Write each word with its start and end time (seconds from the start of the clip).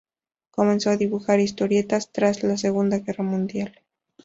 Comenzó 0.49 0.89
a 0.89 0.97
dibujar 0.97 1.39
historietas 1.39 2.11
tras 2.11 2.41
la 2.41 2.57
Segunda 2.57 2.97
Guerra 2.97 3.23
Mundial. 3.23 3.83